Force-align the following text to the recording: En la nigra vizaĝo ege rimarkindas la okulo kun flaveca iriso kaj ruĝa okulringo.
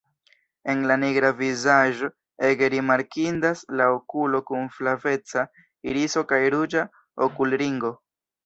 En 0.71 0.79
la 0.91 0.95
nigra 1.01 1.29
vizaĝo 1.41 2.09
ege 2.47 2.69
rimarkindas 2.75 3.61
la 3.81 3.91
okulo 3.99 4.41
kun 4.49 4.67
flaveca 4.79 5.47
iriso 5.93 6.27
kaj 6.33 6.45
ruĝa 6.57 6.87
okulringo. 7.29 7.97